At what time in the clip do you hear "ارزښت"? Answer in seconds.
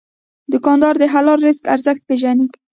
1.75-2.01